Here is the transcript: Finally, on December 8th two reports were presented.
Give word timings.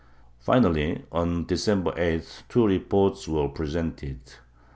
Finally, 0.39 1.05
on 1.11 1.45
December 1.45 1.91
8th 1.91 2.41
two 2.49 2.65
reports 2.65 3.27
were 3.27 3.47
presented. 3.47 4.19